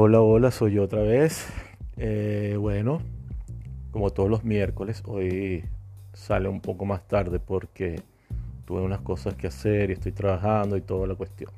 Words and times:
Hola, 0.00 0.20
hola, 0.20 0.52
soy 0.52 0.74
yo 0.74 0.84
otra 0.84 1.02
vez. 1.02 1.48
Eh, 1.96 2.54
bueno, 2.56 3.02
como 3.90 4.10
todos 4.10 4.30
los 4.30 4.44
miércoles, 4.44 5.02
hoy 5.04 5.64
sale 6.12 6.48
un 6.48 6.60
poco 6.60 6.84
más 6.84 7.08
tarde 7.08 7.40
porque 7.40 8.00
tuve 8.64 8.80
unas 8.80 9.00
cosas 9.00 9.34
que 9.34 9.48
hacer 9.48 9.90
y 9.90 9.94
estoy 9.94 10.12
trabajando 10.12 10.76
y 10.76 10.82
toda 10.82 11.08
la 11.08 11.16
cuestión. 11.16 11.50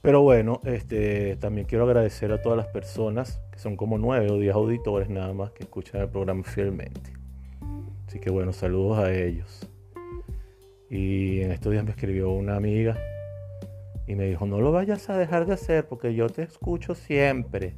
Pero 0.00 0.22
bueno, 0.22 0.62
este, 0.64 1.36
también 1.36 1.66
quiero 1.66 1.84
agradecer 1.84 2.32
a 2.32 2.40
todas 2.40 2.56
las 2.56 2.68
personas, 2.68 3.42
que 3.52 3.58
son 3.58 3.76
como 3.76 3.98
nueve 3.98 4.30
o 4.30 4.38
diez 4.38 4.54
auditores 4.54 5.10
nada 5.10 5.34
más, 5.34 5.50
que 5.50 5.64
escuchan 5.64 6.00
el 6.00 6.08
programa 6.08 6.44
fielmente. 6.44 7.12
Así 8.06 8.20
que 8.20 8.30
bueno, 8.30 8.54
saludos 8.54 9.00
a 9.00 9.12
ellos. 9.12 9.68
Y 10.88 11.42
en 11.42 11.52
estos 11.52 11.72
días 11.72 11.84
me 11.84 11.90
escribió 11.90 12.30
una 12.30 12.56
amiga 12.56 12.96
y 14.06 14.14
me 14.14 14.26
dijo, 14.26 14.46
no 14.46 14.60
lo 14.60 14.70
vayas 14.70 15.10
a 15.10 15.18
dejar 15.18 15.46
de 15.46 15.54
hacer 15.54 15.88
porque 15.88 16.14
yo 16.14 16.28
te 16.28 16.42
escucho 16.42 16.94
siempre. 16.94 17.74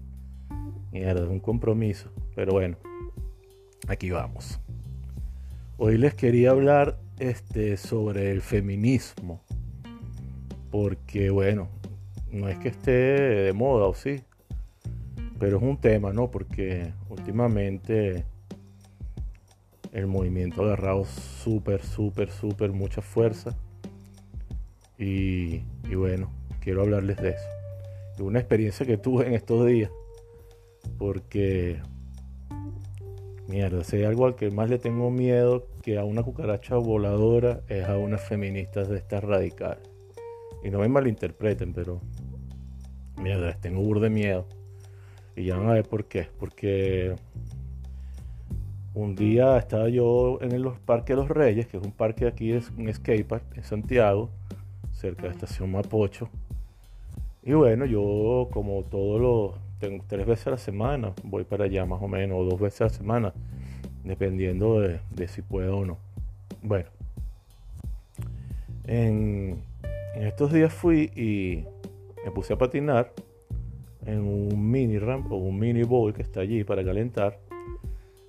Mierda, 0.92 1.26
un 1.28 1.40
compromiso. 1.40 2.10
Pero 2.34 2.52
bueno, 2.52 2.76
aquí 3.88 4.10
vamos. 4.10 4.60
Hoy 5.78 5.96
les 5.96 6.14
quería 6.14 6.50
hablar 6.50 6.98
este, 7.18 7.76
sobre 7.78 8.30
el 8.30 8.42
feminismo. 8.42 9.42
Porque 10.70 11.30
bueno, 11.30 11.68
no 12.30 12.48
es 12.48 12.58
que 12.58 12.68
esté 12.68 12.90
de 12.90 13.52
moda 13.54 13.86
o 13.86 13.94
sí. 13.94 14.22
Pero 15.38 15.56
es 15.56 15.62
un 15.62 15.78
tema, 15.78 16.12
¿no? 16.12 16.30
Porque 16.30 16.92
últimamente 17.08 18.26
el 19.92 20.06
movimiento 20.06 20.62
ha 20.62 20.66
agarrado 20.66 21.06
súper, 21.06 21.82
súper, 21.82 22.30
súper 22.30 22.72
mucha 22.72 23.00
fuerza 23.00 23.56
y, 24.98 25.62
bueno, 25.94 26.32
quiero 26.60 26.82
hablarles 26.82 27.18
de 27.18 27.30
eso. 27.30 27.48
De 28.16 28.24
una 28.24 28.40
experiencia 28.40 28.84
que 28.84 28.98
tuve 28.98 29.26
en 29.26 29.34
estos 29.34 29.64
días. 29.64 29.90
Porque, 30.98 31.80
mierda, 33.46 33.84
si 33.84 34.02
algo 34.02 34.26
al 34.26 34.34
que 34.34 34.50
más 34.50 34.68
le 34.68 34.78
tengo 34.78 35.10
miedo 35.10 35.68
que 35.82 35.98
a 35.98 36.04
una 36.04 36.24
cucaracha 36.24 36.74
voladora 36.76 37.60
es 37.68 37.86
a 37.86 37.96
unas 37.96 38.22
feministas 38.22 38.88
de 38.88 38.98
estas 38.98 39.22
radicales. 39.22 39.88
Y 40.64 40.70
no 40.70 40.80
me 40.80 40.88
malinterpreten, 40.88 41.72
pero, 41.72 42.00
mierda, 43.22 43.56
tengo 43.60 43.80
burde 43.82 44.08
de 44.08 44.10
miedo. 44.10 44.46
Y 45.36 45.44
ya 45.44 45.56
van 45.56 45.68
a 45.68 45.74
ver 45.74 45.88
por 45.88 46.06
qué. 46.06 46.26
Porque 46.40 47.14
un 48.94 49.14
día 49.14 49.56
estaba 49.58 49.88
yo 49.88 50.40
en 50.40 50.50
el 50.50 50.68
Parque 50.84 51.12
de 51.12 51.20
los 51.20 51.28
Reyes, 51.28 51.68
que 51.68 51.76
es 51.76 51.84
un 51.84 51.92
parque 51.92 52.26
aquí, 52.26 52.50
es 52.50 52.72
un 52.76 52.92
skatepark 52.92 53.56
en 53.56 53.62
Santiago 53.62 54.30
cerca 54.98 55.22
de 55.22 55.30
estación 55.30 55.70
Mapocho. 55.70 56.28
Y 57.44 57.52
bueno, 57.52 57.86
yo 57.86 58.48
como 58.52 58.82
todos 58.82 59.20
los, 59.20 59.54
tengo 59.78 60.04
tres 60.06 60.26
veces 60.26 60.48
a 60.48 60.50
la 60.50 60.58
semana, 60.58 61.12
voy 61.22 61.44
para 61.44 61.64
allá 61.64 61.86
más 61.86 62.02
o 62.02 62.08
menos, 62.08 62.38
o 62.40 62.44
dos 62.44 62.60
veces 62.60 62.80
a 62.80 62.84
la 62.84 62.90
semana, 62.90 63.32
dependiendo 64.04 64.80
de, 64.80 65.28
si 65.28 65.40
puedo 65.40 65.78
o 65.78 65.86
no. 65.86 65.98
Bueno, 66.62 66.88
en, 68.86 69.62
estos 70.16 70.52
días 70.52 70.72
fui 70.72 71.12
y 71.14 71.64
me 72.24 72.32
puse 72.32 72.54
a 72.54 72.58
patinar 72.58 73.12
en 74.04 74.18
un 74.18 74.70
mini 74.70 74.98
ramp 74.98 75.30
o 75.30 75.36
un 75.36 75.58
mini 75.58 75.84
bowl 75.84 76.12
que 76.12 76.22
está 76.22 76.40
allí 76.40 76.64
para 76.64 76.84
calentar. 76.84 77.38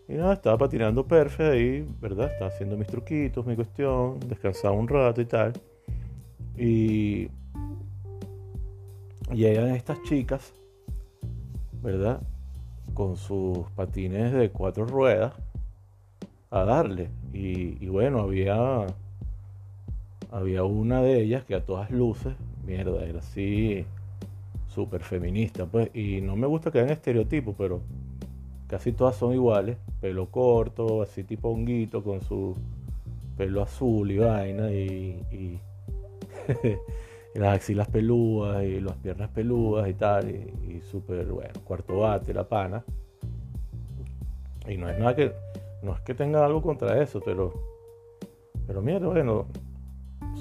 Y 0.08 0.14
nada, 0.14 0.33
estaba 0.33 0.58
patinando 0.58 1.08
perfecto 1.08 1.52
ahí, 1.52 1.88
¿verdad? 2.00 2.31
Estaba 2.31 2.52
haciendo 2.52 2.78
mis 2.78 2.88
truquitos, 2.88 3.45
mi 3.45 3.56
cuestión, 3.56 4.20
descansaba 4.28 4.76
un 4.76 4.88
rato 4.88 5.22
y 5.22 5.26
tal. 5.26 5.54
Y 6.60 7.30
llegan 9.34 9.70
estas 9.70 10.02
chicas, 10.04 10.54
¿verdad? 11.82 12.22
Con 12.94 13.16
sus 13.16 13.60
patines 13.78 14.33
de 14.33 14.50
cuatro 14.50 14.86
ruedas 14.86 15.33
a 16.52 16.66
darle. 16.66 17.10
Y, 17.32 17.88
bueno, 17.88 18.20
había, 18.20 18.88
había 20.32 20.64
una 20.66 21.02
de 21.02 21.22
ellas 21.22 21.45
que 21.45 21.56
a 21.56 21.66
todas 21.66 21.92
luces, 21.92 22.33
mierda, 22.66 23.06
era 23.06 23.20
así 23.20 23.86
súper 24.67 25.02
feminista, 25.02 25.66
pues. 25.66 25.89
Y 25.95 26.20
no 26.20 26.36
me 26.36 26.45
gusta 26.45 26.72
que 26.72 26.80
hagan 26.80 26.92
estereotipos, 26.92 27.56
pero 27.58 27.80
casi 28.67 28.92
todas 28.92 29.16
son 29.16 29.33
iguales. 29.33 29.78
Pelo 30.02 30.30
corto, 30.30 31.02
así 31.02 31.23
tipo 31.23 31.50
honguito, 31.50 32.04
con 32.04 32.20
su 32.20 32.54
pelo 33.38 33.62
azul 33.62 34.12
y 34.12 34.17
vaina. 34.17 34.72
y 34.72 35.62
las 37.36 37.55
axilas 37.55 37.87
peludas 37.87 38.64
y 38.64 38.80
las 38.80 38.95
piernas 38.98 39.30
peludas 39.30 39.87
y 39.89 39.93
tal, 39.93 40.30
y, 40.30 40.82
súper, 40.82 41.26
bueno, 41.26 41.54
cuarto 41.64 41.99
bate, 41.99 42.33
la 42.33 42.48
pana. 42.48 42.83
Y 44.67 44.77
no 44.77 44.89
es 44.89 44.99
nada 44.99 45.15
que, 45.15 45.33
no 45.82 45.93
es 45.93 46.02
que 46.02 46.14
tenga 46.14 46.45
algo 46.45 46.61
contra 46.61 47.02
eso, 47.02 47.21
pero, 47.23 47.54
pero 48.67 48.82
mira, 48.82 48.99
bueno, 48.99 49.48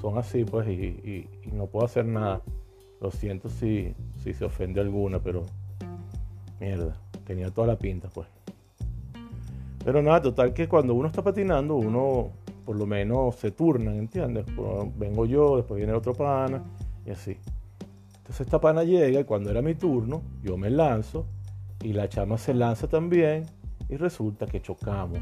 son 0.01 0.19
así, 0.19 0.45
pues, 0.45 0.69
y, 0.69 1.29
no 1.53 1.67
puedo 1.67 1.87
hacer 1.87 2.05
nada. 2.05 2.43
Lo 3.01 3.11
siento 3.11 3.49
si, 3.49 3.95
si 4.23 4.35
se 4.35 4.45
ofende 4.45 4.81
alguna, 4.81 5.21
pero 5.21 5.45
mierda, 6.59 6.97
tenía 7.27 7.51
toda 7.51 7.69
la 7.69 7.77
pinta, 7.77 8.09
pues. 8.09 8.29
Pero 9.85 10.03
nada, 10.03 10.21
total 10.21 10.53
que 10.53 10.69
cuando 10.69 10.95
uno 10.95 11.09
está 11.09 11.23
patinando, 11.23 11.77
uno 11.77 12.33
por 12.69 12.77
lo 12.77 12.85
menos 12.85 13.37
se 13.37 13.51
turnan, 13.51 13.95
¿entiendes? 13.95 14.45
vengo 14.99 15.25
yo, 15.25 15.57
después 15.57 15.79
viene 15.79 15.95
otro 15.95 16.13
pana 16.13 16.63
y 17.07 17.11
así. 17.11 17.35
Entonces 18.19 18.43
esta 18.43 18.61
pana 18.61 18.85
llega 18.85 19.21
y 19.21 19.25
cuando 19.25 19.51
era 19.51 19.63
mi 19.63 19.75
turno, 19.75 20.21
yo 20.43 20.59
me 20.59 20.69
lanzo 20.69 21.25
y 21.83 21.95
la 21.95 22.11
chama 22.11 22.37
se 22.37 22.53
lanza 22.53 22.87
también 22.87 23.47
y 23.89 23.97
resulta 23.97 24.45
que 24.45 24.61
chocamos. 24.61 25.19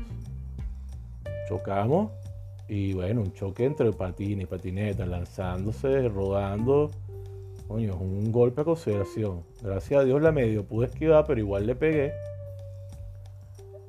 Chocamos 1.48 2.10
y 2.68 2.94
bueno, 2.94 3.20
un 3.20 3.32
choque 3.32 3.64
entre 3.64 3.92
patina 3.92 4.42
y 4.42 4.46
patineta, 4.46 5.06
lanzándose, 5.06 6.08
rodando. 6.08 6.90
Coño, 7.68 7.94
es 7.94 8.00
un 8.00 8.32
golpe 8.32 8.62
a 8.62 8.64
consideración. 8.64 9.44
Gracias 9.62 10.00
a 10.00 10.04
Dios 10.04 10.20
la 10.20 10.32
medio 10.32 10.64
pude 10.64 10.86
esquivar, 10.86 11.24
pero 11.28 11.38
igual 11.38 11.64
le 11.64 11.76
pegué. 11.76 12.12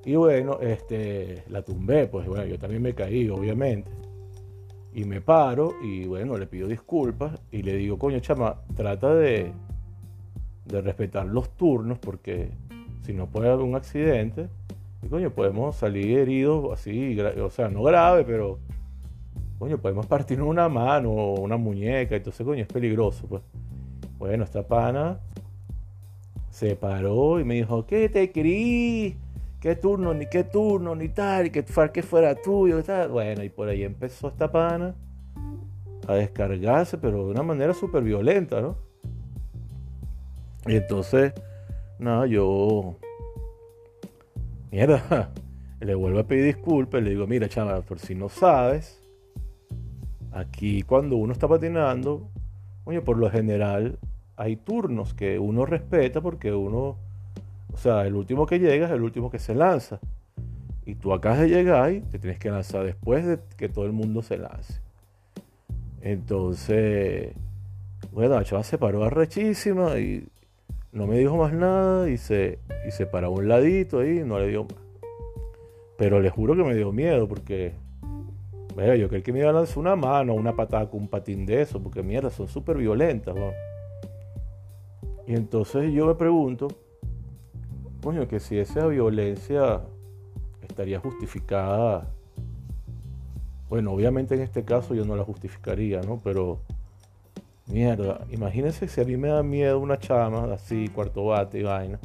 Y 0.07 0.15
bueno, 0.15 0.59
este, 0.61 1.43
la 1.49 1.63
tumbé, 1.63 2.07
pues 2.07 2.25
bueno, 2.29 2.45
yo 2.45 2.57
también 2.57 2.81
me 2.81 2.93
caí, 2.93 3.27
obviamente. 3.27 3.91
Y 4.93 5.03
me 5.03 5.19
paro 5.19 5.73
y 5.83 6.05
bueno, 6.05 6.37
le 6.37 6.47
pido 6.47 6.69
disculpas 6.69 7.37
y 7.51 7.61
le 7.61 7.75
digo, 7.75 7.99
coño, 7.99 8.17
chama, 8.21 8.61
trata 8.73 9.13
de, 9.13 9.51
de 10.63 10.81
respetar 10.81 11.25
los 11.25 11.49
turnos 11.57 11.99
porque 11.99 12.51
si 13.01 13.11
no 13.11 13.27
puede 13.27 13.49
haber 13.49 13.65
un 13.65 13.75
accidente, 13.75 14.47
y 15.03 15.09
coño, 15.09 15.29
podemos 15.31 15.75
salir 15.75 16.19
heridos 16.19 16.71
así, 16.71 17.19
o 17.19 17.49
sea, 17.49 17.67
no 17.67 17.83
grave, 17.83 18.23
pero 18.23 18.59
coño, 19.59 19.77
podemos 19.77 20.05
partir 20.05 20.41
una 20.41 20.69
mano 20.69 21.11
o 21.11 21.41
una 21.41 21.57
muñeca, 21.57 22.15
entonces 22.15 22.45
coño, 22.45 22.61
es 22.61 22.67
peligroso, 22.69 23.27
pues. 23.27 23.41
Bueno, 24.17 24.45
esta 24.45 24.65
pana 24.65 25.19
se 26.49 26.77
paró 26.77 27.41
y 27.41 27.43
me 27.43 27.55
dijo, 27.55 27.85
¿qué 27.85 28.07
te 28.07 28.31
creí? 28.31 29.17
Qué 29.59 29.75
turno, 29.75 30.13
ni 30.13 30.27
qué 30.27 30.43
turno, 30.43 30.95
ni 30.95 31.09
tal, 31.09 31.47
y 31.47 31.49
que 31.49 31.63
fuera 31.63 32.35
tuyo. 32.35 32.81
Bueno, 33.09 33.43
y 33.43 33.49
por 33.49 33.69
ahí 33.69 33.83
empezó 33.83 34.27
esta 34.27 34.51
pana 34.51 34.95
a 36.07 36.13
descargarse, 36.13 36.97
pero 36.97 37.25
de 37.25 37.31
una 37.31 37.43
manera 37.43 37.73
súper 37.73 38.03
violenta, 38.03 38.61
¿no? 38.61 38.77
Y 40.65 40.75
entonces, 40.75 41.33
nada, 41.99 42.25
yo, 42.27 42.97
mierda, 44.71 45.31
le 45.79 45.95
vuelvo 45.95 46.19
a 46.19 46.23
pedir 46.23 46.45
disculpas, 46.45 47.03
le 47.03 47.11
digo, 47.11 47.27
mira, 47.27 47.47
chaval, 47.47 47.83
por 47.83 47.99
si 47.99 48.15
no 48.15 48.29
sabes, 48.29 49.01
aquí 50.31 50.81
cuando 50.83 51.17
uno 51.17 51.33
está 51.33 51.47
patinando, 51.47 52.29
oye, 52.83 53.01
por 53.01 53.17
lo 53.17 53.29
general 53.29 53.99
hay 54.35 54.55
turnos 54.55 55.13
que 55.13 55.39
uno 55.39 55.65
respeta 55.65 56.21
porque 56.21 56.53
uno 56.53 56.97
o 57.77 57.79
sea, 57.79 58.07
el 58.07 58.15
último 58.15 58.47
que 58.47 58.57
llega 58.57 58.87
es 58.87 58.91
el 58.91 59.03
último 59.03 59.29
que 59.29 59.37
se 59.37 59.53
lanza. 59.53 59.99
Y 60.83 60.95
tú 60.95 61.13
acabas 61.13 61.41
de 61.41 61.49
llegar 61.49 61.91
y 61.91 62.01
te 62.01 62.17
tienes 62.17 62.39
que 62.39 62.49
lanzar 62.49 62.83
después 62.83 63.23
de 63.23 63.37
que 63.55 63.69
todo 63.69 63.85
el 63.85 63.91
mundo 63.91 64.23
se 64.23 64.39
lance. 64.39 64.81
Entonces, 66.01 67.35
bueno, 68.11 68.33
la 68.33 68.43
chava 68.43 68.63
se 68.63 68.79
paró 68.79 69.03
arrechísima 69.03 69.99
y 69.99 70.27
no 70.91 71.05
me 71.05 71.19
dijo 71.19 71.37
más 71.37 71.53
nada 71.53 72.09
y 72.09 72.17
se, 72.17 72.57
y 72.87 72.89
se 72.89 73.05
paró 73.05 73.27
a 73.27 73.29
un 73.29 73.47
ladito 73.47 73.99
ahí 73.99 74.21
y 74.21 74.23
no 74.23 74.39
le 74.39 74.47
dio 74.47 74.63
más. 74.63 74.73
Pero 75.99 76.19
le 76.19 76.31
juro 76.31 76.55
que 76.55 76.63
me 76.63 76.73
dio 76.73 76.91
miedo 76.91 77.27
porque, 77.27 77.73
vea, 78.75 78.95
yo 78.95 79.07
creí 79.07 79.21
que 79.21 79.31
me 79.31 79.41
iba 79.41 79.51
a 79.51 79.53
lanzar 79.53 79.77
una 79.77 79.95
mano, 79.95 80.33
una 80.33 80.55
patada 80.55 80.89
con 80.89 81.01
un 81.01 81.09
patín 81.09 81.45
de 81.45 81.61
eso, 81.61 81.79
porque 81.79 82.01
mierda, 82.01 82.31
son 82.31 82.47
súper 82.47 82.75
violentas. 82.77 83.35
Y 85.27 85.35
entonces 85.35 85.93
yo 85.93 86.07
me 86.07 86.15
pregunto, 86.15 86.69
coño, 88.01 88.27
que 88.27 88.39
si 88.39 88.57
esa 88.57 88.87
violencia 88.87 89.81
estaría 90.61 90.99
justificada, 90.99 92.07
bueno, 93.69 93.91
obviamente 93.91 94.35
en 94.35 94.41
este 94.41 94.63
caso 94.63 94.95
yo 94.95 95.05
no 95.05 95.15
la 95.15 95.23
justificaría, 95.23 96.01
¿no? 96.01 96.21
Pero 96.23 96.61
Mierda, 97.67 98.25
imagínense 98.31 98.87
si 98.87 99.01
a 99.01 99.03
mí 99.03 99.17
me 99.17 99.27
da 99.27 99.43
miedo 99.43 99.79
una 99.79 99.99
chama 99.99 100.53
así, 100.53 100.87
cuarto 100.87 101.25
bate 101.25 101.59
y 101.59 101.63
vaina. 101.63 101.99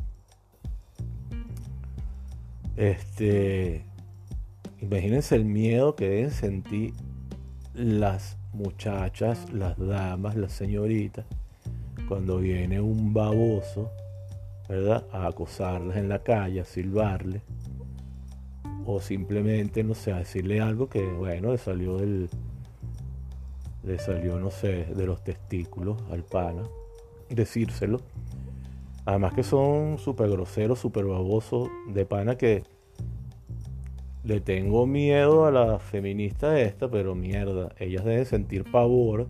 Este, 2.76 3.84
imagínense 4.80 5.36
el 5.36 5.44
miedo 5.44 5.94
que 5.94 6.08
deben 6.08 6.30
sentir 6.32 6.94
las 7.74 8.36
muchachas, 8.52 9.52
las 9.52 9.78
damas, 9.78 10.34
las 10.34 10.50
señoritas, 10.50 11.26
cuando 12.08 12.38
viene 12.38 12.80
un 12.80 13.14
baboso, 13.14 13.88
¿verdad? 14.68 15.06
A 15.12 15.26
acosarlas 15.26 15.96
en 15.96 16.08
la 16.08 16.22
calle, 16.22 16.60
a 16.60 16.64
silbarle, 16.64 17.42
o 18.86 19.00
simplemente, 19.00 19.84
no 19.84 19.94
sé, 19.94 20.12
a 20.12 20.18
decirle 20.18 20.60
algo 20.60 20.88
que, 20.88 21.04
bueno, 21.04 21.52
le 21.52 21.58
salió 21.58 21.98
del, 21.98 22.28
le 23.84 23.98
salió, 23.98 24.38
no 24.38 24.50
sé, 24.50 24.86
de 24.86 25.06
los 25.06 25.22
testículos 25.22 25.96
al 26.10 26.24
pana, 26.24 26.62
decírselo. 27.28 28.00
Además 29.04 29.34
que 29.34 29.42
son 29.42 29.98
súper 29.98 30.30
groseros, 30.30 30.78
súper 30.78 31.04
babosos 31.04 31.68
de 31.88 32.06
pana 32.06 32.36
que 32.36 32.62
le 34.24 34.40
tengo 34.40 34.86
miedo 34.86 35.46
a 35.46 35.50
la 35.50 35.78
feminista 35.80 36.60
esta, 36.60 36.88
pero 36.88 37.16
mierda, 37.16 37.74
ellas 37.78 38.04
deben 38.04 38.26
sentir 38.26 38.70
pavor 38.70 39.26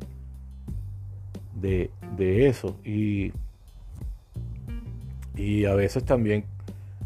de, 1.55 1.91
de 2.17 2.49
eso. 2.49 2.77
Y, 2.85 3.33
y 5.43 5.65
a 5.65 5.75
veces 5.75 6.05
también 6.05 6.45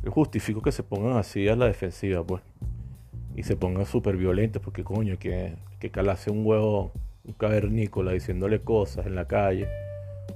justifico 0.06 0.62
que 0.62 0.72
se 0.72 0.82
pongan 0.82 1.16
así 1.16 1.48
a 1.48 1.56
la 1.56 1.66
defensiva, 1.66 2.24
pues. 2.24 2.42
Y 3.34 3.42
se 3.42 3.56
pongan 3.56 3.86
súper 3.86 4.16
violentos, 4.16 4.62
porque 4.62 4.84
coño, 4.84 5.18
que, 5.18 5.54
que 5.78 5.90
calase 5.90 6.30
un 6.30 6.44
huevo, 6.44 6.92
un 7.24 7.34
cavernícola 7.34 8.12
diciéndole 8.12 8.60
cosas 8.60 9.06
en 9.06 9.14
la 9.14 9.26
calle. 9.26 9.68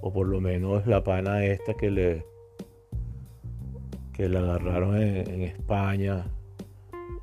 O 0.01 0.13
por 0.13 0.27
lo 0.27 0.41
menos 0.41 0.87
la 0.87 1.05
pana 1.05 1.45
esta 1.45 1.75
que 1.75 1.91
le 1.91 2.25
que 4.13 4.29
la 4.29 4.41
agarraron 4.41 4.97
en 5.01 5.43
España 5.43 6.27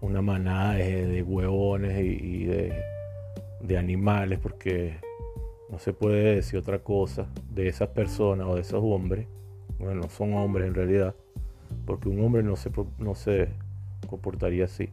una 0.02 0.22
manada 0.22 0.74
de, 0.74 1.24
huevones 1.24 2.00
y, 2.04 2.46
de, 2.46 3.78
animales, 3.78 4.40
porque 4.40 4.98
no 5.70 5.80
se 5.80 5.94
puede 5.94 6.36
decir 6.36 6.60
otra 6.60 6.80
cosa 6.80 7.28
de 7.52 7.68
esas 7.68 7.90
personas 7.90 8.48
o 8.48 8.56
de 8.56 8.62
esos 8.62 8.82
hombres. 8.84 9.28
Bueno, 9.80 10.02
no 10.02 10.10
son 10.10 10.34
hombres 10.34 10.68
en 10.68 10.74
realidad, 10.74 11.16
porque 11.86 12.10
un 12.10 12.24
hombre 12.24 12.44
no 12.44 12.56
se, 12.56 12.72
no 12.98 13.16
se 13.16 13.50
comportaría 14.10 14.66
así. 14.66 14.90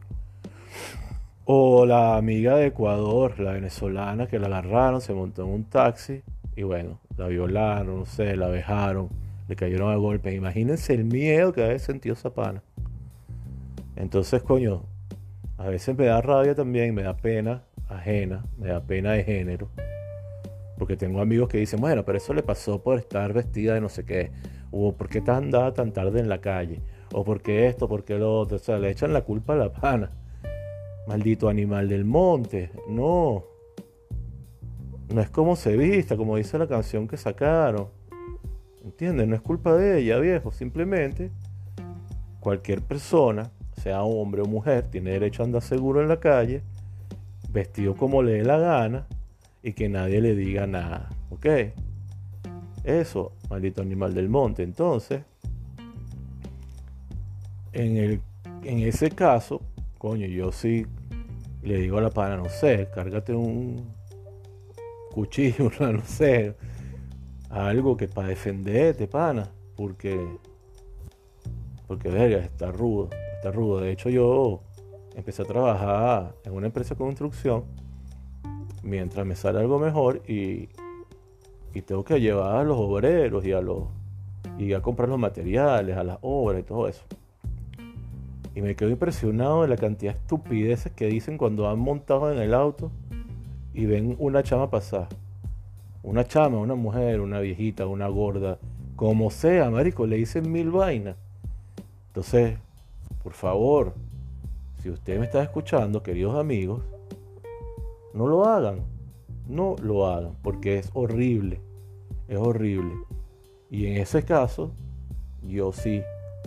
O 1.45 1.85
la 1.85 2.17
amiga 2.17 2.55
de 2.57 2.67
Ecuador, 2.67 3.39
la 3.39 3.53
venezolana, 3.53 4.27
que 4.27 4.39
la 4.39 4.47
agarraron, 4.47 5.01
se 5.01 5.13
montó 5.13 5.43
en 5.43 5.49
un 5.49 5.63
taxi 5.65 6.23
y 6.55 6.63
bueno, 6.63 6.99
la 7.17 7.27
violaron, 7.27 7.99
no 7.99 8.05
sé, 8.05 8.35
la 8.35 8.49
dejaron, 8.49 9.09
le 9.47 9.55
cayeron 9.55 9.91
a 9.91 9.95
golpes. 9.95 10.33
Imagínense 10.33 10.93
el 10.93 11.05
miedo 11.05 11.53
que 11.53 11.63
había 11.63 11.79
sentido 11.79 12.13
esa 12.13 12.33
pana. 12.33 12.63
Entonces, 13.95 14.41
coño, 14.41 14.83
a 15.57 15.67
veces 15.69 15.97
me 15.97 16.05
da 16.05 16.21
rabia 16.21 16.55
también, 16.55 16.95
me 16.95 17.03
da 17.03 17.15
pena 17.15 17.63
ajena, 17.89 18.45
me 18.57 18.69
da 18.69 18.81
pena 18.81 19.11
de 19.11 19.23
género. 19.23 19.69
Porque 20.77 20.97
tengo 20.97 21.21
amigos 21.21 21.47
que 21.47 21.57
dicen, 21.57 21.79
bueno, 21.79 22.03
pero 22.03 22.17
eso 22.17 22.33
le 22.33 22.43
pasó 22.43 22.81
por 22.81 22.97
estar 22.97 23.31
vestida 23.33 23.73
de 23.75 23.81
no 23.81 23.89
sé 23.89 24.03
qué. 24.03 24.31
O 24.77 24.91
por 24.91 25.07
qué 25.07 25.23
andaba 25.25 25.73
tan 25.73 25.93
tarde 25.93 26.19
en 26.19 26.27
la 26.27 26.41
calle. 26.41 26.81
O 27.13 27.23
por 27.23 27.41
qué 27.41 27.67
esto, 27.67 27.87
por 27.87 28.03
qué 28.03 28.19
lo 28.19 28.39
otro. 28.39 28.57
O 28.57 28.59
sea, 28.59 28.77
le 28.77 28.89
echan 28.89 29.13
la 29.13 29.21
culpa 29.21 29.53
a 29.53 29.55
la 29.55 29.71
pana. 29.71 30.11
Maldito 31.07 31.47
animal 31.47 31.87
del 31.87 32.03
monte. 32.03 32.71
No. 32.89 33.45
No 35.13 35.21
es 35.21 35.29
como 35.29 35.55
se 35.55 35.77
vista, 35.77 36.17
como 36.17 36.35
dice 36.35 36.57
la 36.57 36.67
canción 36.67 37.07
que 37.07 37.15
sacaron. 37.15 37.87
¿Entiendes? 38.83 39.27
No 39.29 39.35
es 39.35 39.41
culpa 39.41 39.73
de 39.75 39.99
ella, 39.99 40.17
viejo. 40.19 40.51
Simplemente 40.51 41.31
cualquier 42.41 42.81
persona 42.81 43.51
sea 43.81 44.03
hombre 44.03 44.41
o 44.41 44.45
mujer, 44.45 44.89
tiene 44.91 45.11
derecho 45.11 45.41
a 45.41 45.45
andar 45.45 45.61
seguro 45.61 46.01
en 46.01 46.09
la 46.09 46.19
calle, 46.19 46.63
vestido 47.49 47.95
como 47.95 48.23
le 48.23 48.33
dé 48.33 48.43
la 48.43 48.57
gana 48.57 49.07
y 49.63 49.71
que 49.71 49.87
nadie 49.87 50.19
le 50.19 50.35
diga 50.35 50.67
nada. 50.67 51.09
¿Ok? 51.29 51.45
Eso, 52.85 53.33
maldito 53.49 53.81
animal 53.81 54.13
del 54.13 54.29
monte. 54.29 54.63
Entonces, 54.63 55.23
en, 57.73 57.97
el, 57.97 58.21
en 58.63 58.79
ese 58.79 59.09
caso, 59.11 59.61
coño, 59.97 60.27
yo 60.27 60.51
sí 60.51 60.85
le 61.63 61.77
digo 61.77 61.97
a 61.97 62.01
la 62.01 62.11
pana, 62.11 62.37
no 62.37 62.47
sé, 62.47 62.87
cárgate 62.93 63.33
un 63.33 63.93
cuchillo, 65.11 65.71
no 65.79 66.05
sé, 66.05 66.55
algo 67.49 67.97
que 67.97 68.07
para 68.07 68.27
defenderte, 68.27 69.07
pana, 69.07 69.49
porque, 69.75 70.37
porque 71.87 72.09
verga, 72.09 72.37
está 72.37 72.71
rudo 72.71 73.09
rudo. 73.51 73.79
De 73.79 73.91
hecho, 73.91 74.09
yo 74.09 74.61
empecé 75.15 75.41
a 75.41 75.45
trabajar 75.45 76.35
en 76.43 76.53
una 76.53 76.67
empresa 76.67 76.95
de 76.95 76.97
construcción 76.97 77.65
mientras 78.83 79.25
me 79.25 79.35
sale 79.35 79.59
algo 79.59 79.79
mejor 79.79 80.21
y, 80.27 80.69
y 81.75 81.81
tengo 81.81 82.05
que 82.05 82.21
llevar 82.21 82.55
a 82.55 82.63
los 82.63 82.77
obreros 82.79 83.45
y 83.45 83.51
a 83.51 83.61
los 83.61 83.83
y 84.57 84.71
a 84.73 84.81
comprar 84.81 85.09
los 85.09 85.19
materiales, 85.19 85.97
a 85.97 86.03
las 86.05 86.17
obras 86.21 86.61
y 86.61 86.63
todo 86.63 86.87
eso. 86.87 87.03
Y 88.55 88.61
me 88.61 88.75
quedo 88.75 88.89
impresionado 88.89 89.63
de 89.63 89.67
la 89.67 89.75
cantidad 89.75 90.13
de 90.13 90.19
estupideces 90.19 90.93
que 90.93 91.07
dicen 91.07 91.37
cuando 91.37 91.69
han 91.69 91.77
montado 91.77 92.31
en 92.31 92.39
el 92.39 92.53
auto 92.53 92.89
y 93.73 93.85
ven 93.85 94.15
una 94.17 94.41
chama 94.41 94.69
pasar. 94.69 95.09
Una 96.01 96.25
chama, 96.25 96.59
una 96.59 96.75
mujer, 96.75 97.19
una 97.19 97.41
viejita, 97.41 97.85
una 97.87 98.07
gorda, 98.07 98.57
como 98.95 99.29
sea, 99.29 99.69
marico, 99.69 100.07
le 100.07 100.15
dicen 100.15 100.49
mil 100.49 100.71
vainas. 100.71 101.17
Entonces, 102.07 102.57
por 103.21 103.33
favor, 103.33 103.93
si 104.81 104.89
usted 104.89 105.19
me 105.19 105.25
está 105.25 105.43
escuchando, 105.43 106.01
queridos 106.01 106.39
amigos, 106.39 106.81
no 108.13 108.27
lo 108.27 108.45
hagan. 108.45 108.94
No 109.47 109.75
lo 109.81 110.07
hagan, 110.07 110.33
porque 110.41 110.77
es 110.79 110.89
horrible. 110.93 111.61
Es 112.27 112.37
horrible. 112.37 112.93
Y 113.69 113.87
en 113.87 113.97
ese 113.97 114.23
caso, 114.23 114.71
yo 115.43 115.71
sí 115.71 116.01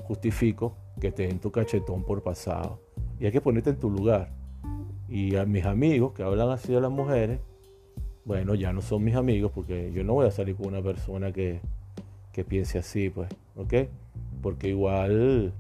justifico 0.05 0.75
que 1.01 1.13
te 1.13 1.27
den 1.27 1.39
tu 1.39 1.51
cachetón 1.51 2.03
por 2.03 2.23
pasado. 2.23 2.81
Y 3.21 3.27
hay 3.27 3.33
que 3.33 3.41
ponerte 3.41 3.71
en 3.71 3.77
tu 3.77 3.91
lugar. 3.91 4.31
Y 5.09 5.37
a 5.37 5.45
mis 5.45 5.65
amigos 5.65 6.13
que 6.13 6.23
hablan 6.23 6.51
así 6.51 6.73
de 6.73 6.81
las 6.81 6.91
mujeres, 6.91 7.41
bueno, 8.25 8.55
ya 8.55 8.73
no 8.73 8.83
son 8.83 9.05
mis 9.05 9.15
amigos 9.15 9.53
porque 9.55 9.91
yo 9.93 10.05
no 10.05 10.15
voy 10.15 10.27
a 10.27 10.31
salir 10.31 10.55
con 10.55 10.67
una 10.67 10.83
persona 10.83 11.33
que, 11.33 11.61
que 12.33 12.45
piense 12.45 12.79
así, 12.79 13.09
pues, 13.09 13.29
¿ok? 13.57 13.89
Porque 14.43 14.69
igual 14.69 15.53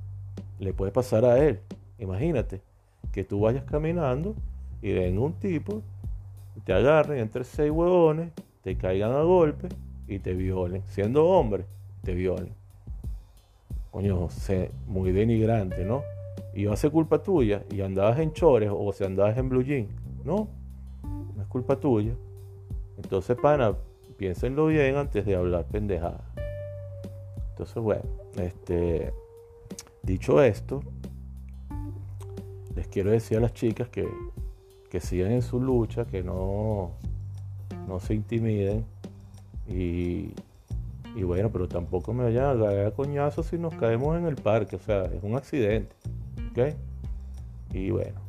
le 0.58 0.72
puede 0.74 0.92
pasar 0.92 1.24
a 1.24 1.42
él. 1.42 1.60
Imagínate 1.98 2.60
que 3.12 3.24
tú 3.24 3.40
vayas 3.40 3.64
caminando 3.64 4.34
y 4.82 4.92
venga 4.92 5.20
un 5.20 5.32
tipo, 5.32 5.82
te 6.60 6.72
agarren 6.72 7.18
entre 7.18 7.44
seis 7.44 7.70
huevones, 7.70 8.32
te 8.62 8.76
caigan 8.76 9.12
a 9.12 9.22
golpe 9.22 9.68
y 10.06 10.18
te 10.18 10.34
violen. 10.34 10.82
Siendo 10.86 11.26
hombre, 11.26 11.64
te 12.02 12.14
violen. 12.14 12.54
Coño, 13.90 14.28
sé, 14.30 14.70
muy 14.86 15.12
denigrante, 15.12 15.84
¿no? 15.84 16.02
Y 16.54 16.64
va 16.64 16.74
a 16.74 16.76
ser 16.76 16.90
culpa 16.90 17.22
tuya 17.22 17.62
y 17.70 17.80
andabas 17.80 18.18
en 18.18 18.32
chores 18.32 18.70
o 18.72 18.92
si 18.92 19.04
andabas 19.04 19.36
en 19.38 19.48
blue 19.48 19.62
jean. 19.62 19.88
No, 20.24 20.48
no 21.36 21.42
es 21.42 21.48
culpa 21.48 21.76
tuya. 21.76 22.14
Entonces, 22.96 23.36
pana, 23.36 23.74
piénsenlo 24.16 24.66
bien 24.66 24.96
antes 24.96 25.24
de 25.24 25.36
hablar 25.36 25.66
pendejada. 25.66 26.24
Entonces, 27.50 27.82
bueno, 27.82 28.02
este 28.36 29.12
Dicho 30.08 30.42
esto, 30.42 30.80
les 32.74 32.88
quiero 32.88 33.10
decir 33.10 33.36
a 33.36 33.40
las 33.40 33.52
chicas 33.52 33.90
que, 33.90 34.08
que 34.90 35.00
sigan 35.00 35.32
en 35.32 35.42
su 35.42 35.60
lucha, 35.60 36.04
que 36.06 36.22
no, 36.22 36.92
no 37.86 38.00
se 38.00 38.14
intimiden 38.14 38.84
y, 39.68 40.30
y 41.14 41.22
bueno, 41.24 41.50
pero 41.50 41.68
tampoco 41.68 42.12
me 42.12 42.24
vayan 42.24 42.56
a 42.56 42.64
caer 42.64 42.86
a 42.86 42.90
coñazos 42.92 43.46
si 43.46 43.58
nos 43.58 43.74
caemos 43.74 44.16
en 44.16 44.26
el 44.26 44.36
parque, 44.36 44.76
o 44.76 44.80
sea, 44.80 45.04
es 45.04 45.22
un 45.22 45.36
accidente, 45.36 45.94
¿ok? 46.50 46.74
Y 47.72 47.90
bueno, 47.90 48.20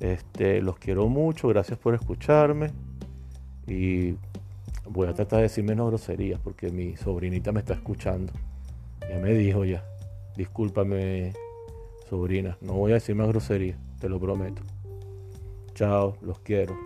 este, 0.00 0.62
los 0.62 0.78
quiero 0.78 1.08
mucho, 1.08 1.48
gracias 1.48 1.78
por 1.78 1.94
escucharme 1.94 2.70
y 3.66 4.16
voy 4.88 5.06
a 5.08 5.14
tratar 5.14 5.38
de 5.38 5.42
decir 5.44 5.64
menos 5.64 5.88
groserías 5.88 6.40
porque 6.40 6.70
mi 6.70 6.96
sobrinita 6.96 7.52
me 7.52 7.60
está 7.60 7.74
escuchando, 7.74 8.32
ya 9.08 9.18
me 9.18 9.32
dijo 9.34 9.64
ya. 9.64 9.84
Discúlpame, 10.36 11.34
sobrina. 12.08 12.56
No 12.62 12.72
voy 12.72 12.92
a 12.92 12.94
decir 12.94 13.14
más 13.14 13.28
grosería, 13.28 13.76
te 14.00 14.08
lo 14.08 14.18
prometo. 14.18 14.62
Chao, 15.82 16.16
los 16.22 16.38
quiero. 16.38 16.76